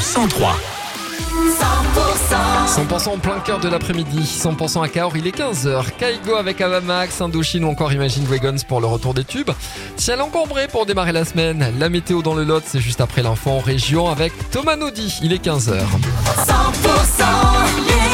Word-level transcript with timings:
sur 0.00 0.28
103. 0.28 0.56
100% 2.66 3.08
en 3.08 3.18
plein 3.18 3.40
cœur 3.40 3.58
de 3.58 3.68
l'après-midi, 3.68 4.20
100% 4.20 4.84
à 4.84 4.88
Cahors, 4.88 5.16
il 5.16 5.26
est 5.26 5.36
15h. 5.36 5.86
Kaigo 5.98 6.36
avec 6.36 6.60
Avamax, 6.60 7.20
Indochine 7.20 7.64
ou 7.64 7.68
encore 7.68 7.92
Imagine 7.92 8.24
Wagons 8.24 8.56
pour 8.66 8.80
le 8.80 8.86
retour 8.86 9.14
des 9.14 9.24
tubes. 9.24 9.50
Ciel 9.96 10.20
encombré 10.20 10.68
pour 10.68 10.86
démarrer 10.86 11.12
la 11.12 11.24
semaine. 11.24 11.72
La 11.78 11.88
météo 11.88 12.22
dans 12.22 12.34
le 12.34 12.44
Lot, 12.44 12.62
c'est 12.66 12.80
juste 12.80 13.00
après 13.00 13.22
l'info 13.22 13.50
en 13.50 13.60
région 13.60 14.08
avec 14.08 14.32
Thomas 14.50 14.76
Naudy. 14.76 15.18
Il 15.22 15.32
est 15.32 15.44
15h. 15.44 15.78
100% 15.78 15.78
les 17.86 18.07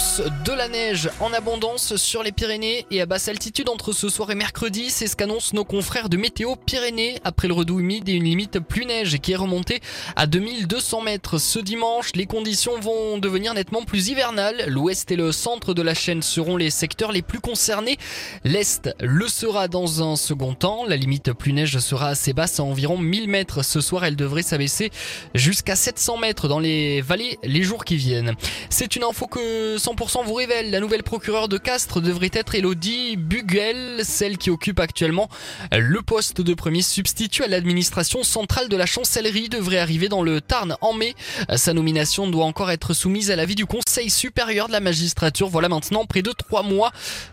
De 0.00 0.52
la 0.52 0.68
neige 0.68 1.10
en 1.20 1.30
abondance 1.34 1.96
sur 1.96 2.22
les 2.22 2.32
Pyrénées 2.32 2.86
et 2.90 3.02
à 3.02 3.06
basse 3.06 3.28
altitude 3.28 3.68
entre 3.68 3.92
ce 3.92 4.08
soir 4.08 4.30
et 4.30 4.34
mercredi, 4.34 4.88
c'est 4.88 5.06
ce 5.06 5.14
qu'annoncent 5.14 5.54
nos 5.54 5.64
confrères 5.64 6.08
de 6.08 6.16
Météo 6.16 6.56
Pyrénées 6.56 7.18
après 7.22 7.48
le 7.48 7.54
redout 7.54 7.80
humide 7.80 8.08
et 8.08 8.12
une 8.12 8.24
limite 8.24 8.60
plus 8.60 8.86
neige 8.86 9.18
qui 9.18 9.32
est 9.32 9.36
remontée 9.36 9.80
à 10.16 10.26
2200 10.26 11.02
mètres. 11.02 11.36
Ce 11.36 11.58
dimanche, 11.58 12.12
les 12.14 12.24
conditions 12.24 12.80
vont 12.80 13.18
devenir 13.18 13.52
nettement 13.52 13.82
plus 13.82 14.08
hivernales. 14.08 14.64
L'ouest 14.68 15.10
et 15.10 15.16
le 15.16 15.32
centre 15.32 15.74
de 15.74 15.82
la 15.82 15.92
chaîne 15.92 16.22
seront 16.22 16.56
les 16.56 16.70
secteurs 16.70 17.12
les 17.12 17.22
plus 17.22 17.40
concernés. 17.40 17.98
L'est 18.42 18.88
le 19.00 19.28
sera 19.28 19.68
dans 19.68 20.02
un 20.02 20.16
second 20.16 20.54
temps. 20.54 20.86
La 20.86 20.96
limite 20.96 21.34
plus 21.34 21.52
neige 21.52 21.78
sera 21.78 22.08
assez 22.08 22.32
basse 22.32 22.58
à 22.58 22.64
environ 22.64 22.96
1000 22.96 23.28
mètres. 23.28 23.62
Ce 23.62 23.82
soir, 23.82 24.06
elle 24.06 24.16
devrait 24.16 24.42
s'abaisser 24.42 24.90
jusqu'à 25.34 25.76
700 25.76 26.16
mètres 26.16 26.48
dans 26.48 26.58
les 26.58 27.02
vallées 27.02 27.38
les 27.42 27.62
jours 27.62 27.84
qui 27.84 27.96
viennent. 27.96 28.34
C'est 28.70 28.96
une 28.96 29.04
info 29.04 29.26
que 29.26 29.76
100% 29.90 30.24
vous 30.24 30.34
révèle. 30.34 30.70
La 30.70 30.78
nouvelle 30.78 31.02
procureure 31.02 31.48
de 31.48 31.58
Castres 31.58 32.00
devrait 32.00 32.30
être 32.32 32.54
Elodie 32.54 33.16
Buguel, 33.16 34.02
celle 34.04 34.38
qui 34.38 34.50
occupe 34.50 34.78
actuellement 34.78 35.28
le 35.72 36.00
poste 36.00 36.40
de 36.40 36.54
premier 36.54 36.82
substitut 36.82 37.42
à 37.42 37.48
l'administration 37.48 38.22
centrale 38.22 38.68
de 38.68 38.76
la 38.76 38.86
chancellerie 38.86 39.48
devrait 39.48 39.78
arriver 39.78 40.08
dans 40.08 40.22
le 40.22 40.40
Tarn 40.40 40.76
en 40.80 40.92
mai. 40.92 41.14
Sa 41.56 41.72
nomination 41.72 42.28
doit 42.28 42.44
encore 42.44 42.70
être 42.70 42.94
soumise 42.94 43.30
à 43.32 43.36
l'avis 43.36 43.56
du 43.56 43.66
Conseil 43.66 44.10
supérieur 44.10 44.68
de 44.68 44.72
la 44.72 44.80
magistrature. 44.80 45.48
Voilà 45.48 45.68
maintenant 45.68 46.04
près 46.04 46.22
de 46.22 46.30
trois 46.30 46.62
mois 46.62 46.92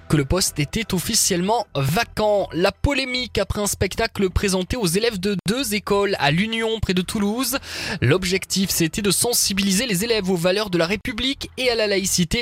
que 0.10 0.18
le 0.18 0.26
poste 0.26 0.58
était 0.60 0.94
officiellement 0.94 1.68
vacant. 1.76 2.48
La 2.54 2.72
polémique 2.72 3.38
après 3.38 3.62
un 3.62 3.68
spectacle 3.68 4.30
présenté 4.30 4.78
aux 4.78 4.88
élèves 4.88 5.20
de 5.20 5.36
deux 5.48 5.76
écoles 5.76 6.16
à 6.20 6.32
l'Union 6.32 6.80
près 6.80 6.94
de 6.94 7.02
Toulouse. 7.02 7.58
L'objectif 8.02 8.70
c'était 8.72 9.02
de 9.02 9.12
sensibiliser 9.12 9.86
les 9.86 10.04
élèves 10.04 10.30
aux 10.30 10.38
valeurs 10.38 10.70
de 10.70 10.78
la 10.78 10.88
République 10.88 11.52
et 11.58 11.70
à 11.70 11.76
la 11.76 11.88
laïcité. 11.88 12.37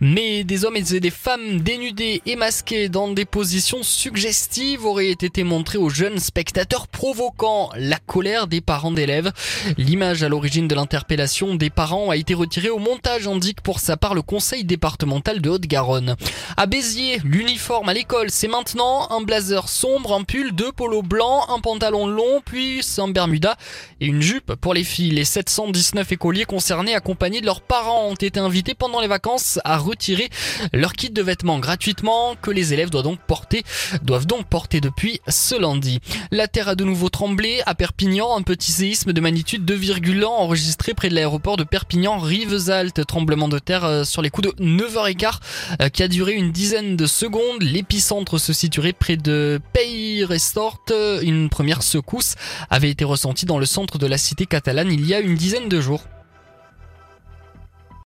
Mais 0.00 0.44
des 0.44 0.64
hommes 0.64 0.76
et 0.76 0.82
des 0.82 1.10
femmes 1.10 1.60
dénudés 1.60 2.22
et 2.26 2.36
masqués 2.36 2.88
dans 2.88 3.08
des 3.08 3.24
positions 3.24 3.82
suggestives 3.82 4.84
auraient 4.84 5.10
été 5.10 5.44
montrés 5.44 5.78
aux 5.78 5.88
jeunes 5.88 6.18
spectateurs 6.18 6.88
provoquant 6.88 7.70
la 7.76 7.98
colère 7.98 8.46
des 8.46 8.60
parents 8.60 8.90
d'élèves. 8.90 9.32
L'image 9.76 10.22
à 10.22 10.28
l'origine 10.28 10.68
de 10.68 10.74
l'interpellation 10.74 11.54
des 11.54 11.70
parents 11.70 12.10
a 12.10 12.16
été 12.16 12.34
retirée 12.34 12.70
au 12.70 12.78
montage, 12.78 13.26
indique 13.26 13.60
pour 13.60 13.80
sa 13.80 13.96
part 13.96 14.14
le 14.14 14.22
conseil 14.22 14.64
départemental 14.64 15.40
de 15.40 15.50
Haute-Garonne. 15.50 16.16
À 16.56 16.66
Béziers, 16.66 17.20
l'uniforme 17.24 17.88
à 17.88 17.94
l'école, 17.94 18.30
c'est 18.30 18.48
maintenant 18.48 19.08
un 19.10 19.22
blazer 19.22 19.68
sombre, 19.68 20.14
un 20.14 20.24
pull, 20.24 20.52
deux 20.52 20.72
polos 20.72 21.02
blancs, 21.02 21.44
un 21.48 21.60
pantalon 21.60 22.06
long, 22.06 22.40
puis 22.44 22.80
un 22.98 23.08
bermuda 23.08 23.56
et 24.00 24.06
une 24.06 24.22
jupe 24.22 24.54
pour 24.54 24.74
les 24.74 24.84
filles. 24.84 25.10
Les 25.10 25.24
719 25.24 26.12
écoliers 26.12 26.44
concernés 26.44 26.94
accompagnés 26.94 27.40
de 27.40 27.46
leurs 27.46 27.60
parents 27.60 28.08
ont 28.08 28.14
été 28.14 28.40
invités 28.40 28.74
pendant 28.74 29.00
les 29.00 29.08
vacances 29.08 29.39
à 29.64 29.78
retirer 29.78 30.28
leur 30.72 30.92
kit 30.92 31.10
de 31.10 31.22
vêtements 31.22 31.58
gratuitement 31.58 32.34
que 32.40 32.50
les 32.50 32.72
élèves 32.72 32.90
doivent 32.90 33.04
donc 33.04 33.20
porter, 33.26 34.80
depuis 34.80 35.20
ce 35.28 35.60
lundi. 35.60 36.00
La 36.30 36.48
terre 36.48 36.68
a 36.68 36.74
de 36.74 36.84
nouveau 36.84 37.08
tremblé 37.08 37.62
à 37.66 37.74
Perpignan, 37.74 38.36
un 38.36 38.42
petit 38.42 38.72
séisme 38.72 39.12
de 39.12 39.20
magnitude 39.20 39.64
2,1 39.64 40.24
enregistré 40.24 40.94
près 40.94 41.08
de 41.08 41.14
l'aéroport 41.14 41.56
de 41.56 41.64
Perpignan 41.64 42.18
Rivesaltes, 42.18 43.06
tremblement 43.06 43.48
de 43.48 43.58
terre 43.58 43.84
euh, 43.84 44.04
sur 44.04 44.22
les 44.22 44.30
coups 44.30 44.54
de 44.54 44.64
9h15 44.64 45.38
euh, 45.80 45.88
qui 45.88 46.02
a 46.02 46.08
duré 46.08 46.32
une 46.32 46.52
dizaine 46.52 46.96
de 46.96 47.06
secondes. 47.06 47.62
L'épicentre 47.62 48.38
se 48.38 48.52
situerait 48.52 48.92
près 48.92 49.16
de 49.16 49.60
Peyresort. 49.72 50.80
Une 51.22 51.48
première 51.48 51.82
secousse 51.82 52.34
avait 52.70 52.90
été 52.90 53.04
ressentie 53.04 53.46
dans 53.46 53.58
le 53.58 53.66
centre 53.66 53.98
de 53.98 54.06
la 54.06 54.18
cité 54.18 54.46
catalane 54.46 54.90
il 54.92 55.06
y 55.06 55.14
a 55.14 55.20
une 55.20 55.34
dizaine 55.34 55.68
de 55.68 55.80
jours. 55.80 56.02